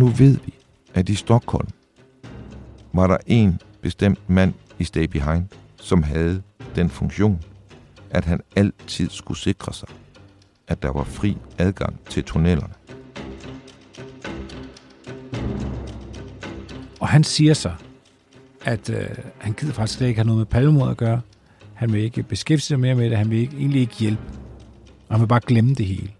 Nu 0.00 0.06
ved 0.06 0.36
vi, 0.44 0.54
at 0.94 1.08
i 1.08 1.14
Stockholm 1.14 1.68
var 2.92 3.06
der 3.06 3.16
en 3.26 3.60
bestemt 3.82 4.30
mand 4.30 4.54
i 4.78 4.84
Stay 4.84 5.04
Behind, 5.04 5.44
som 5.76 6.02
havde 6.02 6.42
den 6.74 6.90
funktion, 6.90 7.40
at 8.10 8.24
han 8.24 8.40
altid 8.56 9.10
skulle 9.10 9.38
sikre 9.38 9.72
sig, 9.72 9.88
at 10.68 10.82
der 10.82 10.92
var 10.92 11.04
fri 11.04 11.36
adgang 11.58 12.00
til 12.08 12.24
tunnelerne. 12.24 12.74
Og 17.00 17.08
han 17.08 17.24
siger 17.24 17.54
så, 17.54 17.72
at 18.64 18.90
øh, 18.90 19.08
han 19.38 19.52
gider 19.52 19.72
faktisk 19.72 19.98
slet 19.98 20.08
ikke 20.08 20.18
have 20.18 20.26
noget 20.26 20.38
med 20.38 20.46
palmemord 20.46 20.90
at 20.90 20.96
gøre. 20.96 21.20
Han 21.74 21.92
vil 21.92 22.00
ikke 22.00 22.22
beskæftige 22.22 22.66
sig 22.66 22.80
mere 22.80 22.94
med 22.94 23.10
det. 23.10 23.18
Han 23.18 23.30
vil 23.30 23.38
ikke, 23.38 23.56
egentlig 23.56 23.80
ikke 23.80 23.96
hjælpe. 23.96 24.22
Og 25.08 25.14
han 25.14 25.20
vil 25.20 25.28
bare 25.28 25.40
glemme 25.46 25.74
det 25.74 25.86
hele. 25.86 26.10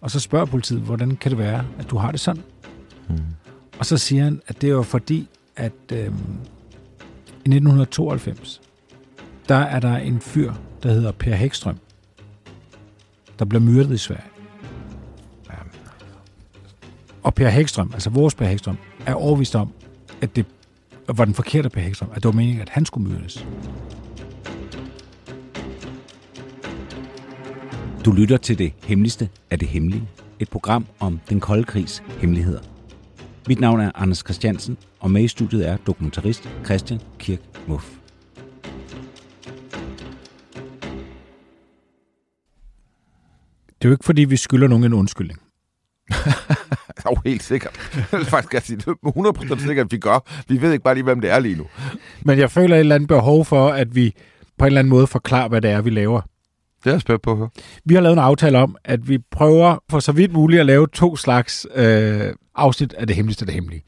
Og 0.00 0.10
så 0.10 0.20
spørger 0.20 0.46
politiet, 0.46 0.80
hvordan 0.80 1.16
kan 1.16 1.30
det 1.30 1.38
være, 1.38 1.64
at 1.78 1.90
du 1.90 1.96
har 1.96 2.10
det 2.10 2.20
sådan? 2.20 2.42
Mm. 3.08 3.18
Og 3.78 3.86
så 3.86 3.98
siger 3.98 4.24
han, 4.24 4.42
at 4.46 4.62
det 4.62 4.76
var 4.76 4.82
fordi, 4.82 5.28
at 5.56 5.72
øh, 5.92 5.98
i 5.98 6.04
1992, 6.04 8.60
der 9.48 9.54
er 9.54 9.80
der 9.80 9.96
en 9.96 10.20
fyr, 10.20 10.52
der 10.82 10.92
hedder 10.92 11.12
Per 11.12 11.34
Hækstrøm, 11.34 11.78
der 13.38 13.44
bliver 13.44 13.62
myrdet 13.62 13.94
i 13.94 13.98
Sverige. 13.98 14.32
Og 17.22 17.34
Per 17.34 17.48
Hækstrøm, 17.48 17.90
altså 17.92 18.10
vores 18.10 18.34
Per 18.34 18.46
Hækstrøm, 18.46 18.76
er 19.06 19.14
overvist 19.14 19.56
om, 19.56 19.72
at 20.20 20.36
det 20.36 20.46
var 21.08 21.24
den 21.24 21.34
forkerte 21.34 21.68
Per 21.68 21.80
Hækstrøm, 21.80 22.08
at 22.10 22.16
det 22.16 22.24
var 22.24 22.32
meningen, 22.32 22.62
at 22.62 22.68
han 22.68 22.86
skulle 22.86 23.08
myrdes. 23.08 23.46
Du 28.04 28.12
lytter 28.12 28.36
til 28.36 28.58
det 28.58 28.72
hemmeligste 28.84 29.28
af 29.50 29.58
det 29.58 29.68
hemmelige. 29.68 30.08
Et 30.38 30.50
program 30.50 30.86
om 31.00 31.20
den 31.28 31.40
kolde 31.40 31.64
krigs 31.64 32.02
hemmeligheder. 32.18 32.60
Mit 33.48 33.60
navn 33.60 33.80
er 33.80 33.90
Anders 33.94 34.18
Christiansen, 34.18 34.76
og 35.00 35.10
med 35.10 35.22
i 35.22 35.28
studiet 35.28 35.68
er 35.68 35.76
dokumentarist 35.76 36.48
Christian 36.64 37.00
Kirk 37.18 37.38
Muff. 37.66 37.90
Det 43.66 43.88
er 43.88 43.88
jo 43.88 43.92
ikke, 43.92 44.04
fordi 44.04 44.24
vi 44.24 44.36
skylder 44.36 44.68
nogen 44.68 44.84
en 44.84 44.92
undskyldning. 44.92 45.40
Jo, 47.10 47.16
helt 47.24 47.42
sikkert. 47.42 47.90
Jeg 48.12 48.26
faktisk 48.26 48.66
sige, 48.66 48.76
det 48.76 48.86
er 48.86 49.52
100% 49.56 49.66
sikkert, 49.66 49.84
at 49.86 49.92
vi 49.92 49.98
gør. 49.98 50.42
Vi 50.48 50.62
ved 50.62 50.72
ikke 50.72 50.84
bare 50.84 50.94
lige, 50.94 51.04
hvem 51.04 51.20
det 51.20 51.30
er 51.30 51.38
lige 51.38 51.56
nu. 51.56 51.66
Men 52.24 52.38
jeg 52.38 52.50
føler 52.50 52.76
et 52.76 52.80
eller 52.80 52.94
andet 52.94 53.08
behov 53.08 53.44
for, 53.44 53.68
at 53.68 53.94
vi 53.94 54.14
på 54.58 54.64
en 54.64 54.66
eller 54.66 54.78
anden 54.78 54.90
måde 54.90 55.06
forklarer, 55.06 55.48
hvad 55.48 55.60
det 55.60 55.70
er, 55.70 55.80
vi 55.80 55.90
laver. 55.90 56.20
Det 56.84 56.90
er 56.90 56.94
jeg 56.94 57.00
spændt 57.00 57.22
på. 57.22 57.48
Vi 57.84 57.94
har 57.94 58.00
lavet 58.00 58.12
en 58.12 58.18
aftale 58.18 58.58
om, 58.58 58.76
at 58.84 59.08
vi 59.08 59.18
prøver 59.30 59.76
for 59.90 60.00
så 60.00 60.12
vidt 60.12 60.32
muligt 60.32 60.60
at 60.60 60.66
lave 60.66 60.86
to 60.86 61.16
slags 61.16 61.66
øh, 61.74 62.32
afsnit 62.54 62.92
af 62.92 63.06
det 63.06 63.16
hemmeligste 63.16 63.42
af 63.42 63.46
det 63.46 63.54
hemmelige. 63.54 63.84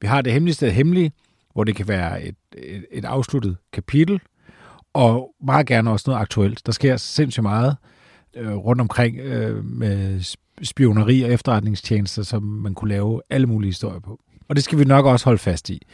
Vi 0.00 0.06
har 0.06 0.22
det 0.22 0.32
hemmeligste 0.32 0.66
af 0.66 0.70
det 0.70 0.76
hemmelige, 0.76 1.12
hvor 1.52 1.64
det 1.64 1.76
kan 1.76 1.88
være 1.88 2.22
et, 2.22 2.36
et, 2.58 2.86
et 2.92 3.04
afsluttet 3.04 3.56
kapitel, 3.72 4.20
og 4.94 5.34
meget 5.44 5.66
gerne 5.66 5.90
også 5.90 6.04
noget 6.06 6.20
aktuelt. 6.20 6.66
Der 6.66 6.72
sker 6.72 6.96
sindssygt 6.96 7.42
meget 7.42 7.76
øh, 8.36 8.54
rundt 8.54 8.80
omkring 8.80 9.18
øh, 9.18 9.64
med 9.64 10.20
spioneri 10.62 11.22
og 11.22 11.32
efterretningstjenester, 11.32 12.22
som 12.22 12.42
man 12.42 12.74
kunne 12.74 12.88
lave 12.88 13.22
alle 13.30 13.46
mulige 13.46 13.68
historier 13.68 14.00
på. 14.00 14.20
Og 14.48 14.56
det 14.56 14.64
skal 14.64 14.78
vi 14.78 14.84
nok 14.84 15.06
også 15.06 15.24
holde 15.24 15.38
fast 15.38 15.70
i. 15.70 15.86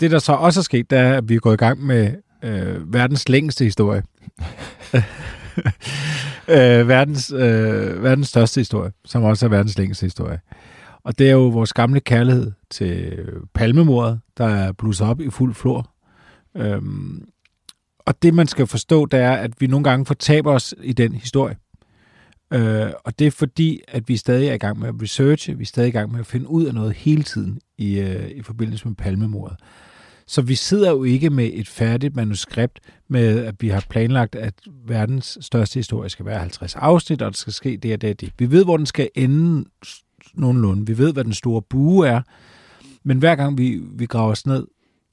Det, 0.00 0.10
der 0.10 0.18
så 0.18 0.32
også 0.32 0.60
er 0.60 0.62
sket, 0.62 0.90
det 0.90 0.98
er, 0.98 1.16
at 1.16 1.28
vi 1.28 1.34
er 1.34 1.38
gået 1.40 1.54
i 1.54 1.56
gang 1.56 1.86
med 1.86 2.12
øh, 2.42 2.92
verdens 2.92 3.28
længste 3.28 3.64
historie. 3.64 4.02
øh, 6.48 6.88
verdens, 6.88 7.32
øh, 7.32 8.02
verdens 8.02 8.28
største 8.28 8.60
historie, 8.60 8.92
som 9.04 9.24
også 9.24 9.46
er 9.46 9.50
verdens 9.50 9.78
længste 9.78 10.06
historie. 10.06 10.40
Og 11.06 11.18
det 11.18 11.28
er 11.28 11.32
jo 11.32 11.48
vores 11.48 11.72
gamle 11.72 12.00
kærlighed 12.00 12.52
til 12.70 13.18
palmemordet, 13.54 14.20
der 14.38 14.46
er 14.46 14.72
blusset 14.72 15.06
op 15.06 15.20
i 15.20 15.30
fuld 15.30 15.54
flor. 15.54 15.90
Øhm, 16.56 17.28
og 17.98 18.22
det, 18.22 18.34
man 18.34 18.46
skal 18.46 18.66
forstå, 18.66 19.06
det 19.06 19.20
er, 19.20 19.32
at 19.32 19.60
vi 19.60 19.66
nogle 19.66 19.84
gange 19.84 20.06
fortaber 20.06 20.52
os 20.52 20.74
i 20.82 20.92
den 20.92 21.14
historie. 21.14 21.56
Øh, 22.52 22.90
og 23.04 23.18
det 23.18 23.26
er 23.26 23.30
fordi, 23.30 23.80
at 23.88 24.08
vi 24.08 24.16
stadig 24.16 24.48
er 24.48 24.54
i 24.54 24.58
gang 24.58 24.78
med 24.78 24.88
at 24.88 24.94
researche, 25.02 25.56
vi 25.56 25.62
er 25.62 25.66
stadig 25.66 25.88
i 25.88 25.92
gang 25.92 26.12
med 26.12 26.20
at 26.20 26.26
finde 26.26 26.48
ud 26.48 26.66
af 26.66 26.74
noget 26.74 26.92
hele 26.92 27.22
tiden 27.22 27.60
i, 27.78 27.98
øh, 27.98 28.30
i 28.30 28.42
forbindelse 28.42 28.88
med 28.88 28.96
palmemordet. 28.96 29.56
Så 30.26 30.42
vi 30.42 30.54
sidder 30.54 30.90
jo 30.90 31.04
ikke 31.04 31.30
med 31.30 31.50
et 31.52 31.68
færdigt 31.68 32.16
manuskript 32.16 32.80
med, 33.08 33.44
at 33.44 33.54
vi 33.60 33.68
har 33.68 33.84
planlagt, 33.90 34.34
at 34.34 34.54
verdens 34.86 35.38
største 35.40 35.78
historie 35.78 36.10
skal 36.10 36.26
være 36.26 36.38
50 36.38 36.74
afsnit, 36.74 37.22
og 37.22 37.30
det 37.30 37.38
skal 37.38 37.52
ske 37.52 37.76
det 37.76 37.92
og 37.92 38.00
det 38.00 38.10
og 38.10 38.20
det. 38.20 38.32
Vi 38.38 38.50
ved, 38.50 38.64
hvor 38.64 38.76
den 38.76 38.86
skal 38.86 39.08
ende 39.14 39.64
nogenlunde. 40.38 40.86
Vi 40.86 40.98
ved, 40.98 41.12
hvad 41.12 41.24
den 41.24 41.32
store 41.32 41.62
bue 41.62 42.08
er. 42.08 42.20
Men 43.04 43.18
hver 43.18 43.34
gang 43.34 43.58
vi, 43.58 43.82
vi 43.92 44.06
graver 44.06 44.30
os 44.30 44.46
ned 44.46 44.66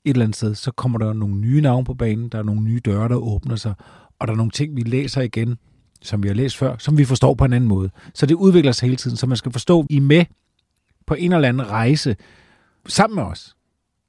et 0.06 0.10
eller 0.10 0.26
andet 0.26 0.36
sted, 0.36 0.56
så 0.56 0.72
kommer 0.72 1.00
der 1.00 1.14
nogle 1.14 1.36
nye 1.36 1.62
navne 1.62 1.86
på 1.86 1.94
banen, 1.94 2.30
der 2.30 2.38
er 2.38 2.44
nogle 2.44 2.62
nye 2.62 2.80
døre, 2.86 3.10
der 3.10 3.16
åbner 3.16 3.56
sig, 3.56 3.74
og 4.20 4.28
der 4.28 4.34
er 4.34 4.38
nogle 4.38 4.52
ting, 4.52 4.76
vi 4.76 4.82
læser 4.82 5.22
igen, 5.22 5.58
som 6.02 6.24
vi 6.24 6.28
har 6.28 6.36
læst 6.36 6.58
før, 6.58 6.76
som 6.80 6.98
vi 6.98 7.06
forstår 7.06 7.34
på 7.34 7.46
en 7.46 7.54
anden 7.54 7.68
måde. 7.68 7.90
Så 8.14 8.26
det 8.26 8.36
udvikler 8.36 8.72
sig 8.72 8.88
hele 8.88 8.98
tiden, 8.98 9.18
så 9.18 9.28
man 9.28 9.38
skal 9.38 9.52
forstå, 9.52 9.80
at 9.80 9.86
I 9.90 9.98
er 9.98 10.02
med 10.02 10.26
på 11.08 11.14
en 11.14 11.34
eller 11.34 11.50
anden 11.50 11.70
rejse 11.70 12.16
sammen 12.88 13.16
med 13.16 13.24
os. 13.24 13.56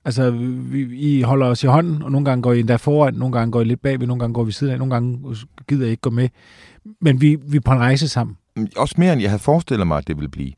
Altså, 0.05 0.31
vi, 0.31 0.99
I 0.99 1.23
holder 1.23 1.47
os 1.47 1.65
i 1.65 1.67
hånden, 1.67 2.03
og 2.03 2.13
nogle 2.13 2.25
gange 2.25 2.43
går 2.43 2.53
I 2.53 2.61
endda 2.61 2.77
foran, 2.77 3.15
nogle 3.15 3.39
gange 3.39 3.53
går 3.53 3.61
I 3.61 3.65
lidt 3.65 3.83
bagved, 3.83 4.07
nogle 4.07 4.21
gange 4.21 4.35
går 4.35 4.45
vi 4.45 4.53
siden 4.53 4.73
af, 4.73 4.79
nogle 4.79 4.95
gange 4.95 5.37
gider 5.69 5.87
I 5.87 5.91
ikke 5.91 6.01
gå 6.01 6.11
med. 6.11 6.29
Men 7.01 7.21
vi, 7.21 7.37
vi 7.47 7.57
er 7.57 7.61
på 7.61 7.73
en 7.73 7.79
rejse 7.79 8.09
sammen. 8.09 8.37
Også 8.77 8.95
mere, 8.99 9.13
end 9.13 9.23
jeg 9.23 9.31
havde 9.31 9.43
forestillet 9.43 9.87
mig, 9.87 9.99
at 9.99 10.07
det 10.09 10.17
ville 10.17 10.29
blive. 10.29 10.53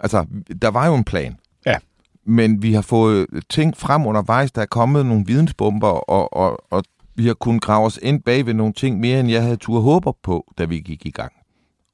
Altså, 0.00 0.26
der 0.62 0.68
var 0.68 0.86
jo 0.86 0.94
en 0.94 1.04
plan. 1.04 1.36
Ja. 1.66 1.76
Men 2.24 2.62
vi 2.62 2.72
har 2.72 2.82
fået 2.82 3.26
ting 3.50 3.76
frem 3.76 4.06
undervejs, 4.06 4.52
der 4.52 4.62
er 4.62 4.66
kommet 4.66 5.06
nogle 5.06 5.26
vidensbomber, 5.26 5.88
og, 5.88 6.32
og, 6.36 6.64
og 6.70 6.84
vi 7.14 7.26
har 7.26 7.34
kunnet 7.34 7.62
grave 7.62 7.86
os 7.86 7.98
ind 8.02 8.22
bag 8.22 8.46
ved 8.46 8.54
nogle 8.54 8.72
ting 8.72 9.00
mere, 9.00 9.20
end 9.20 9.30
jeg 9.30 9.42
havde 9.42 9.56
tur 9.56 9.80
håber 9.80 10.12
på, 10.22 10.52
da 10.58 10.64
vi 10.64 10.80
gik 10.80 11.06
i 11.06 11.10
gang. 11.10 11.32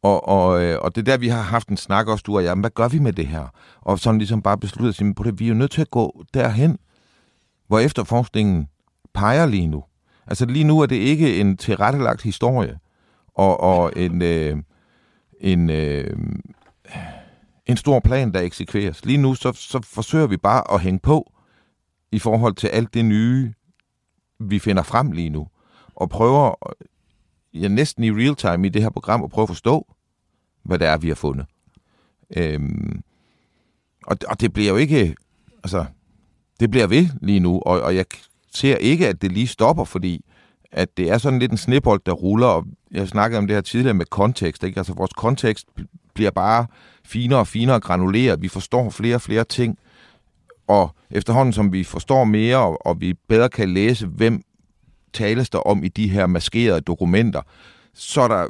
Og, 0.03 0.29
og, 0.29 0.63
øh, 0.65 0.79
og 0.81 0.95
det 0.95 1.01
er 1.01 1.05
der, 1.05 1.17
vi 1.17 1.29
har 1.29 1.43
haft 1.43 1.69
en 1.69 1.77
snak 1.77 2.09
også, 2.09 2.23
du 2.27 2.37
og 2.37 2.45
jeg, 2.45 2.55
hvad 2.55 2.71
gør 2.71 2.89
vi 2.89 2.99
med 2.99 3.13
det 3.13 3.27
her? 3.27 3.47
Og 3.81 3.99
sådan 3.99 4.19
ligesom 4.19 4.43
bare 4.43 4.59
besluttet 4.59 4.89
at 4.89 4.95
sige, 4.95 5.15
på 5.15 5.23
det, 5.23 5.41
vi 5.41 5.45
er 5.45 5.49
jo 5.49 5.55
nødt 5.55 5.71
til 5.71 5.81
at 5.81 5.91
gå 5.91 6.25
derhen, 6.35 6.79
hvor 7.69 7.79
efterforskningen 7.79 8.69
peger 9.15 9.47
lige 9.47 9.67
nu. 9.67 9.85
Altså 10.27 10.47
lige 10.47 10.65
nu 10.65 10.81
er 10.81 10.87
det 10.87 10.97
ikke 10.97 11.41
en 11.41 11.57
tilrettelagt 11.57 12.23
historie, 12.23 12.79
og, 13.35 13.61
og 13.61 13.93
en, 13.97 14.23
øh, 14.23 14.57
en, 15.41 15.71
øh, 15.71 16.17
en 17.67 17.77
stor 17.77 18.01
plan, 18.01 18.33
der 18.33 18.41
eksekveres. 18.41 19.05
Lige 19.05 19.19
nu 19.19 19.35
så, 19.35 19.53
så 19.53 19.81
forsøger 19.83 20.27
vi 20.27 20.37
bare 20.37 20.75
at 20.75 20.81
hænge 20.81 21.01
på 21.01 21.33
i 22.13 22.19
forhold 22.19 22.55
til 22.55 22.69
alt 22.69 22.95
det 22.95 23.05
nye, 23.05 23.53
vi 24.39 24.59
finder 24.59 24.83
frem 24.83 25.13
lige 25.13 25.31
nu, 25.31 25.49
og 25.95 26.11
prøver 26.11 26.55
ja, 27.55 27.69
næsten 27.69 28.05
i 28.05 28.11
real 28.11 28.35
time 28.35 28.67
i 28.67 28.71
det 28.71 28.83
her 28.83 28.91
program 28.91 29.25
at 29.25 29.31
prøve 29.31 29.43
at 29.43 29.49
forstå, 29.49 29.95
hvad 30.63 30.79
det 30.79 30.87
er, 30.87 30.97
vi 30.97 31.09
har 31.09 31.15
fundet. 31.15 31.47
Øhm, 32.37 33.03
og, 34.07 34.17
og 34.29 34.41
det 34.41 34.53
bliver 34.53 34.69
jo 34.71 34.77
ikke, 34.77 35.17
altså, 35.65 35.85
det 36.61 36.71
bliver 36.71 36.87
ved 36.87 37.09
lige 37.21 37.41
nu, 37.41 37.61
og, 37.67 37.81
og 37.81 37.97
jeg 37.97 38.05
ser 38.55 38.77
ikke, 38.77 39.09
at 39.09 39.23
det 39.23 39.33
lige 39.33 39.47
stopper, 39.47 39.85
fordi 39.85 40.25
at 40.73 40.97
det 40.97 41.11
er 41.11 41.19
sådan 41.19 41.39
lidt 41.39 41.53
en 41.53 41.59
snebold, 41.59 42.01
der 42.07 42.13
ruller, 42.13 42.47
og 42.47 42.65
jeg 42.91 43.09
snakkede 43.09 43.39
om 43.39 43.47
det 43.47 43.57
her 43.57 43.61
tidligere 43.61 43.95
med 43.95 44.07
kontekst, 44.07 44.65
ikke? 44.65 44.81
Altså 44.81 44.95
vores 44.95 45.13
kontekst 45.13 45.67
bliver 46.15 46.31
bare 46.31 46.67
finere 47.05 47.39
og 47.39 47.47
finere 47.47 47.81
granuleret, 47.81 48.43
vi 48.43 48.49
forstår 48.49 48.91
flere 48.91 49.15
og 49.15 49.23
flere 49.23 49.45
ting, 49.45 49.79
og 50.67 50.95
efterhånden 51.11 51.53
som 51.53 51.73
vi 51.73 51.85
forstår 51.85 52.25
mere, 52.25 52.57
og, 52.57 52.87
og 52.87 53.01
vi 53.01 53.15
bedre 53.29 53.49
kan 53.49 53.75
læse, 53.75 54.07
hvem 54.07 54.43
tales 55.13 55.51
der 55.51 55.59
om 55.59 55.85
i 55.85 55.89
de 55.89 56.09
her 56.09 56.27
maskerede 56.27 56.81
dokumenter, 56.81 57.43
så 57.95 58.21
er 58.21 58.29
der, 58.29 58.49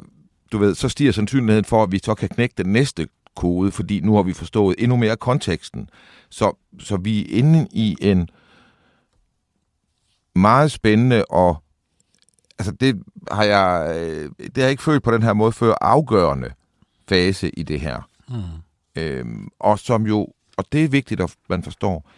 du 0.51 0.57
ved, 0.57 0.75
så 0.75 0.89
stiger 0.89 1.11
sandsynligheden 1.11 1.65
for, 1.65 1.83
at 1.83 1.91
vi 1.91 1.99
så 2.03 2.15
kan 2.15 2.29
knække 2.29 2.55
den 2.57 2.73
næste 2.73 3.07
kode, 3.35 3.71
fordi 3.71 3.99
nu 3.99 4.15
har 4.15 4.23
vi 4.23 4.33
forstået 4.33 4.75
endnu 4.79 4.97
mere 4.97 5.17
konteksten. 5.17 5.89
Så, 6.29 6.57
så 6.79 6.97
vi 6.97 7.21
er 7.21 7.37
inde 7.37 7.67
i 7.71 7.97
en 8.01 8.29
meget 10.35 10.71
spændende 10.71 11.25
og 11.25 11.63
altså 12.59 12.71
det 12.71 13.03
har 13.31 13.43
jeg 13.43 13.95
øh, 13.97 14.29
det 14.37 14.57
har 14.57 14.63
jeg 14.63 14.71
ikke 14.71 14.83
følt 14.83 15.03
på 15.03 15.11
den 15.11 15.23
her 15.23 15.33
måde 15.33 15.51
før 15.51 15.73
afgørende 15.81 16.51
fase 17.09 17.49
i 17.49 17.63
det 17.63 17.79
her. 17.81 18.09
Mm. 18.29 19.01
Øhm, 19.01 19.49
og 19.59 19.79
som 19.79 20.07
jo 20.07 20.33
og 20.57 20.65
det 20.71 20.83
er 20.83 20.87
vigtigt, 20.87 21.21
at 21.21 21.35
man 21.49 21.63
forstår, 21.63 22.09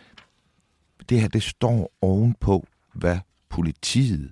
det 1.10 1.22
her, 1.22 1.28
det 1.28 1.44
står 1.44 1.92
ovenpå, 2.02 2.68
hvad 2.94 3.20
politiet 3.50 4.32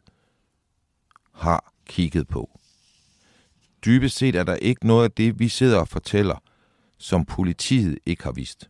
har 1.31 1.73
kigget 1.85 2.27
på. 2.27 2.59
Dybest 3.85 4.17
set 4.17 4.35
er 4.35 4.43
der 4.43 4.55
ikke 4.55 4.87
noget 4.87 5.03
af 5.03 5.11
det, 5.11 5.39
vi 5.39 5.47
sidder 5.47 5.79
og 5.79 5.87
fortæller, 5.87 6.43
som 6.97 7.25
politiet 7.25 7.99
ikke 8.05 8.23
har 8.23 8.31
vist. 8.31 8.69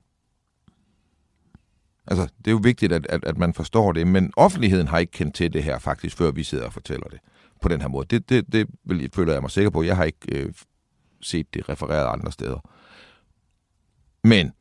Altså, 2.07 2.27
det 2.37 2.47
er 2.47 2.51
jo 2.51 2.59
vigtigt, 2.63 2.93
at, 2.93 3.07
at, 3.09 3.23
at 3.23 3.37
man 3.37 3.53
forstår 3.53 3.91
det, 3.91 4.07
men 4.07 4.33
offentligheden 4.35 4.87
har 4.87 4.99
ikke 4.99 5.11
kendt 5.11 5.35
til 5.35 5.53
det 5.53 5.63
her 5.63 5.79
faktisk, 5.79 6.17
før 6.17 6.31
vi 6.31 6.43
sidder 6.43 6.65
og 6.65 6.73
fortæller 6.73 7.07
det 7.07 7.19
på 7.61 7.69
den 7.69 7.81
her 7.81 7.87
måde. 7.87 8.05
Det, 8.09 8.29
det, 8.29 8.51
det 8.51 9.15
føler 9.15 9.33
jeg 9.33 9.41
mig 9.41 9.51
sikker 9.51 9.69
på. 9.69 9.83
Jeg 9.83 9.95
har 9.95 10.03
ikke 10.03 10.19
øh, 10.31 10.53
set 11.23 11.53
det 11.53 11.69
refereret 11.69 12.13
andre 12.13 12.31
steder. 12.31 12.59
Men 14.23 14.51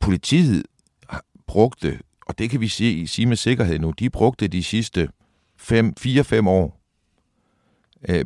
politiet 0.00 0.66
brugte, 1.46 2.00
og 2.26 2.38
det 2.38 2.50
kan 2.50 2.60
vi 2.60 2.68
sige, 2.68 3.08
sige 3.08 3.26
med 3.26 3.36
sikkerhed 3.36 3.78
nu, 3.78 3.90
de 3.90 4.10
brugte 4.10 4.48
de 4.48 4.62
sidste 4.62 5.08
4-5 5.60 6.48
år, 6.48 6.80
øh, 8.08 8.24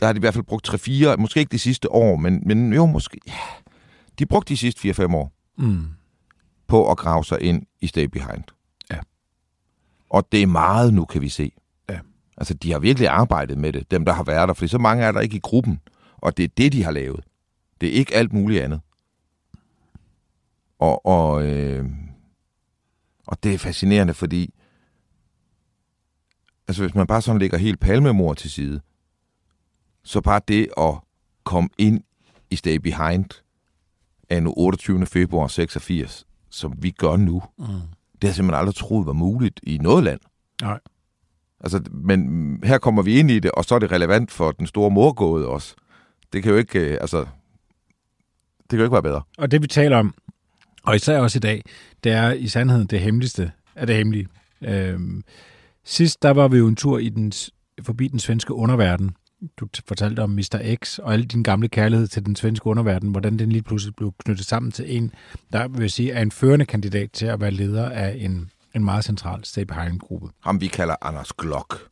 der 0.00 0.06
har 0.06 0.12
de 0.12 0.16
i 0.16 0.20
hvert 0.20 0.34
fald 0.34 0.44
brugt 0.44 0.68
3-4, 0.68 1.16
måske 1.16 1.40
ikke 1.40 1.52
de 1.52 1.58
sidste 1.58 1.92
år, 1.92 2.16
men, 2.16 2.42
men 2.46 2.72
jo 2.72 2.86
måske, 2.86 3.20
ja, 3.26 3.32
de 4.18 4.26
brugte 4.26 4.48
de 4.48 4.56
sidste 4.56 4.90
4-5 4.90 5.14
år 5.14 5.32
mm. 5.58 5.86
på 6.66 6.90
at 6.90 6.98
grave 6.98 7.24
sig 7.24 7.42
ind 7.42 7.62
i 7.80 7.86
Stay 7.86 8.04
Behind. 8.04 8.44
Ja. 8.90 8.98
Og 10.10 10.28
det 10.32 10.42
er 10.42 10.46
meget 10.46 10.94
nu, 10.94 11.04
kan 11.04 11.20
vi 11.20 11.28
se. 11.28 11.52
Ja. 11.90 11.98
Altså, 12.36 12.54
de 12.54 12.72
har 12.72 12.78
virkelig 12.78 13.08
arbejdet 13.08 13.58
med 13.58 13.72
det, 13.72 13.90
dem 13.90 14.04
der 14.04 14.12
har 14.12 14.24
været 14.24 14.48
der, 14.48 14.54
for 14.54 14.66
så 14.66 14.78
mange 14.78 15.04
er 15.04 15.12
der 15.12 15.20
ikke 15.20 15.36
i 15.36 15.40
gruppen, 15.40 15.80
og 16.18 16.36
det 16.36 16.44
er 16.44 16.48
det, 16.56 16.72
de 16.72 16.84
har 16.84 16.90
lavet. 16.90 17.24
Det 17.80 17.88
er 17.88 17.92
ikke 17.92 18.14
alt 18.14 18.32
muligt 18.32 18.62
andet. 18.62 18.80
Og, 20.78 21.06
og, 21.06 21.46
øh, 21.46 21.86
og 23.26 23.42
det 23.42 23.54
er 23.54 23.58
fascinerende, 23.58 24.14
fordi 24.14 24.54
altså 26.68 26.82
hvis 26.82 26.94
man 26.94 27.06
bare 27.06 27.22
sådan 27.22 27.40
lægger 27.40 27.58
helt 27.58 27.80
palmemor 27.80 28.34
til 28.34 28.50
side, 28.50 28.80
så 30.02 30.20
bare 30.20 30.40
det 30.48 30.68
at 30.76 30.94
komme 31.44 31.68
ind 31.78 32.02
i 32.50 32.56
Stay 32.56 32.76
Behind 32.76 33.30
af 34.28 34.42
nu 34.42 34.54
28. 34.56 35.06
februar 35.06 35.46
86, 35.46 36.26
som 36.50 36.74
vi 36.78 36.90
gør 36.90 37.16
nu, 37.16 37.42
mm. 37.58 37.64
det 38.22 38.30
har 38.30 38.32
simpelthen 38.32 38.58
aldrig 38.58 38.74
troet 38.74 39.06
var 39.06 39.12
muligt 39.12 39.60
i 39.62 39.78
noget 39.78 40.04
land. 40.04 40.20
Nej. 40.62 40.80
Altså, 41.60 41.82
men 41.92 42.60
her 42.64 42.78
kommer 42.78 43.02
vi 43.02 43.18
ind 43.18 43.30
i 43.30 43.38
det, 43.38 43.50
og 43.50 43.64
så 43.64 43.74
er 43.74 43.78
det 43.78 43.92
relevant 43.92 44.30
for 44.30 44.52
den 44.52 44.66
store 44.66 44.90
morgåde 44.90 45.48
også. 45.48 45.74
Det 46.32 46.42
kan 46.42 46.52
jo 46.52 46.58
ikke, 46.58 46.78
øh, 46.80 46.98
altså, 47.00 47.18
det 47.18 48.70
kan 48.70 48.78
jo 48.78 48.84
ikke 48.84 48.92
være 48.92 49.02
bedre. 49.02 49.22
Og 49.38 49.50
det 49.50 49.62
vi 49.62 49.66
taler 49.66 49.96
om, 49.96 50.14
og 50.84 50.96
især 50.96 51.20
også 51.20 51.38
i 51.38 51.40
dag, 51.40 51.62
det 52.04 52.12
er 52.12 52.32
i 52.32 52.48
sandheden 52.48 52.86
det 52.86 53.00
hemmeligste 53.00 53.52
af 53.76 53.86
det 53.86 53.96
hemmelige. 53.96 54.28
Øhm, 54.62 55.24
sidst, 55.84 56.22
der 56.22 56.30
var 56.30 56.48
vi 56.48 56.58
jo 56.58 56.68
en 56.68 56.76
tur 56.76 56.98
i 56.98 57.08
den, 57.08 57.32
forbi 57.82 58.08
den 58.08 58.18
svenske 58.18 58.54
underverden. 58.54 59.10
Du 59.56 59.68
fortalte 59.88 60.20
om 60.20 60.30
Mr. 60.30 60.76
X 60.84 60.98
og 60.98 61.12
alle 61.12 61.24
din 61.24 61.42
gamle 61.42 61.68
kærlighed 61.68 62.06
til 62.06 62.26
den 62.26 62.36
svenske 62.36 62.66
underverden, 62.66 63.10
hvordan 63.10 63.38
den 63.38 63.52
lige 63.52 63.62
pludselig 63.62 63.96
blev 63.96 64.12
knyttet 64.24 64.46
sammen 64.46 64.72
til 64.72 64.96
en, 64.96 65.12
der 65.52 65.68
vil 65.68 65.90
sige, 65.90 66.12
er 66.12 66.22
en 66.22 66.30
førende 66.30 66.66
kandidat 66.66 67.10
til 67.12 67.26
at 67.26 67.40
være 67.40 67.50
leder 67.50 67.90
af 67.90 68.16
en, 68.18 68.50
en 68.74 68.84
meget 68.84 69.04
central 69.04 69.44
Stay 69.44 69.62
Behind-gruppe. 69.62 70.28
Ham 70.40 70.60
vi 70.60 70.66
kalder 70.66 70.94
Anders 71.02 71.32
Glock. 71.32 71.88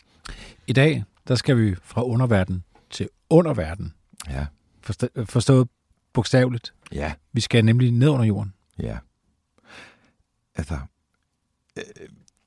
I 0.67 0.73
dag, 0.73 1.05
der 1.29 1.35
skal 1.35 1.59
vi 1.59 1.75
fra 1.83 2.05
underverden 2.05 2.65
til 2.91 3.09
underverden. 3.31 3.93
Ja. 4.31 4.47
Forstå, 4.83 5.09
forstået 5.25 5.69
bogstaveligt. 6.13 6.75
Ja. 6.93 7.13
Vi 7.33 7.41
skal 7.41 7.65
nemlig 7.65 7.93
ned 7.93 8.09
under 8.09 8.25
jorden. 8.25 8.55
Ja. 8.79 8.99
Altså, 10.55 10.79
øh, 11.77 11.83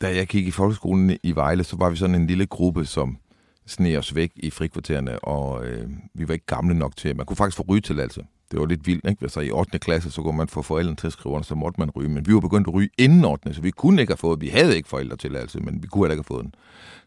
da 0.01 0.15
jeg 0.15 0.27
gik 0.27 0.47
i 0.47 0.51
folkeskolen 0.51 1.17
i 1.23 1.35
Vejle, 1.35 1.63
så 1.63 1.77
var 1.77 1.89
vi 1.89 1.95
sådan 1.95 2.15
en 2.15 2.27
lille 2.27 2.45
gruppe, 2.45 2.85
som 2.85 3.17
sne 3.65 3.97
os 3.97 4.15
væk 4.15 4.31
i 4.35 4.49
frikvartererne, 4.49 5.19
og 5.19 5.65
øh, 5.65 5.89
vi 6.13 6.27
var 6.27 6.33
ikke 6.33 6.45
gamle 6.45 6.73
nok 6.73 6.97
til, 6.97 7.15
man 7.15 7.25
kunne 7.25 7.37
faktisk 7.37 7.57
få 7.57 7.65
rygetilladelse. 7.69 8.25
Det 8.51 8.59
var 8.59 8.65
lidt 8.65 8.87
vildt, 8.87 9.09
ikke? 9.09 9.21
Altså 9.21 9.39
i 9.39 9.51
8. 9.51 9.79
klasse, 9.79 10.11
så 10.11 10.21
kunne 10.21 10.37
man 10.37 10.47
få 10.47 10.61
forældrene 10.61 10.95
til 10.95 11.07
at 11.07 11.13
skrive 11.13 11.33
under, 11.33 11.45
så 11.45 11.55
måtte 11.55 11.81
man 11.81 11.89
ryge. 11.89 12.09
Men 12.09 12.27
vi 12.27 12.33
var 12.33 12.39
begyndt 12.39 12.67
at 12.67 12.73
ryge 12.73 12.89
inden 12.97 13.25
8. 13.25 13.53
så 13.53 13.61
vi 13.61 13.71
kunne 13.71 14.01
ikke 14.01 14.11
have 14.11 14.17
fået, 14.17 14.41
vi 14.41 14.47
havde 14.47 14.75
ikke 14.75 14.89
forældretilladelse, 14.89 15.59
men 15.59 15.83
vi 15.83 15.87
kunne 15.87 16.03
heller 16.03 16.13
ikke 16.13 16.29
have 16.29 16.35
fået 16.35 16.43
den. 16.43 16.53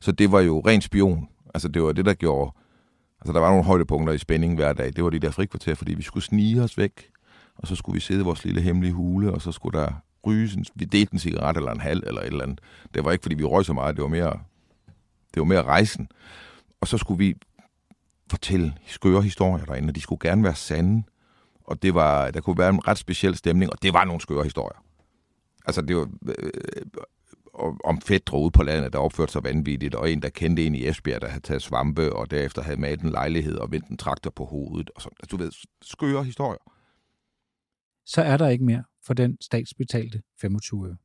Så 0.01 0.13
det 0.13 0.33
var 0.33 0.41
jo 0.41 0.63
ren 0.67 0.81
spion. 0.81 1.29
Altså 1.55 1.69
det 1.69 1.83
var 1.83 1.93
det, 1.93 2.05
der 2.05 2.15
gjorde, 2.15 2.53
altså 3.23 3.33
der 3.33 3.41
var 3.41 3.49
nogle 3.49 3.65
højdepunkter 3.65 4.13
i 4.13 4.19
spænding 4.19 4.55
hver 4.55 4.73
dag. 4.73 4.93
Det 4.97 5.05
var 5.05 5.11
de 5.11 5.19
der 5.19 5.31
frikvarter, 5.31 5.75
fordi 5.75 5.95
vi 5.95 6.03
skulle 6.03 6.25
snige 6.25 6.63
os 6.63 6.79
væk 6.79 7.13
og 7.57 7.69
så 7.69 7.77
skulle 7.77 7.95
vi 7.95 8.01
sidde 8.01 8.21
i 8.21 8.25
vores 8.25 8.45
lille 8.45 8.61
hemmelige 8.61 8.93
hule, 8.93 9.33
og 9.33 9.43
så 9.43 9.53
skulle 9.53 9.79
der 9.79 9.93
ryges 10.27 10.55
en, 10.55 10.67
vi 10.75 10.85
delte 10.85 11.13
en 11.13 11.19
cigaret 11.19 11.57
eller 11.57 11.73
en 11.73 11.81
halv 11.81 12.03
eller 12.07 12.21
et 12.21 12.27
eller 12.27 12.43
andet. 12.43 12.61
Det 12.95 13.05
var 13.05 13.13
ikke, 13.13 13.23
fordi 13.23 13.35
vi 13.35 13.45
røg 13.45 13.65
så 13.65 13.73
meget, 13.73 13.97
det 13.97 14.03
var 14.03 14.09
mere, 14.09 14.41
det 15.35 15.41
var 15.41 15.45
mere 15.45 15.63
rejsen. 15.63 16.09
Og 16.81 16.89
så 16.89 16.99
skulle 16.99 17.19
vi 17.19 17.35
fortælle 18.31 18.75
skøre 18.87 19.23
historier 19.23 19.65
derinde, 19.65 19.91
og 19.91 19.95
de 19.95 20.01
skulle 20.01 20.29
gerne 20.29 20.45
være 20.45 20.55
sande. 20.55 21.03
Og 21.65 21.83
det 21.83 21.95
var, 21.95 22.31
der 22.31 22.41
kunne 22.41 22.59
være 22.59 22.69
en 22.69 22.89
ret 22.89 22.99
speciel 22.99 23.37
stemning, 23.37 23.73
og 23.73 23.83
det 23.83 23.93
var 23.93 24.05
nogle 24.05 24.21
skøre 24.21 24.45
historier. 24.45 24.85
Altså, 25.67 25.83
det 25.83 25.97
var 25.97 26.09
øh, 26.29 26.51
om 27.85 28.01
fedt 28.01 28.33
ude 28.33 28.51
på 28.51 28.63
landet, 28.63 28.93
der 28.93 28.99
opførte 28.99 29.33
sig 29.33 29.45
vanvittigt, 29.45 29.95
og 29.95 30.11
en, 30.11 30.23
der 30.23 30.29
kendte 30.29 30.67
en 30.67 30.75
i 30.75 30.89
Esbjerg, 30.89 31.21
der 31.21 31.29
havde 31.29 31.43
taget 31.43 31.63
svampe, 31.63 32.13
og 32.13 32.31
derefter 32.31 32.63
havde 32.63 32.81
malet 32.81 33.03
en 33.03 33.11
lejlighed 33.11 33.57
og 33.57 33.73
vendt 33.73 33.89
en 33.89 33.97
traktor 33.97 34.31
på 34.31 34.45
hovedet. 34.45 34.91
Og 34.91 35.03
sådan. 35.03 35.17
Altså, 35.21 35.37
du 35.37 35.43
ved, 35.43 35.53
skøre 35.83 36.25
historier 36.25 36.73
så 38.07 38.23
er 38.23 38.37
der 38.37 38.49
ikke 38.49 38.65
mere 38.65 38.85
for 39.03 39.15
den 39.15 39.39
statsbetalte 39.41 40.23
25 40.41 40.89
øre. 40.89 40.97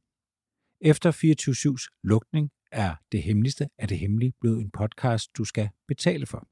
Efter 0.82 1.12
24-7's 1.12 2.00
lukning 2.04 2.52
er 2.72 2.96
det 3.12 3.24
hemmeligste 3.24 3.70
af 3.78 3.88
det 3.88 4.00
hemmelige 4.00 4.34
blevet 4.42 4.62
en 4.62 4.72
podcast, 4.72 5.38
du 5.38 5.44
skal 5.44 5.70
betale 5.88 6.26
for. 6.26 6.48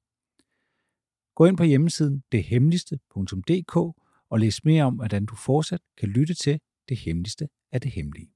Gå 1.36 1.46
ind 1.46 1.58
på 1.58 1.64
hjemmesiden 1.64 2.24
dethemmeligste.dk 2.32 3.76
og 4.30 4.40
læs 4.40 4.66
mere 4.66 4.84
om, 4.84 4.96
hvordan 4.96 5.26
du 5.26 5.36
fortsat 5.36 5.82
kan 5.98 6.10
lytte 6.10 6.34
til 6.34 6.60
det 6.90 6.98
hemmeligste 6.98 7.48
af 7.72 7.82
det 7.82 7.92
hemmelige. 7.92 8.35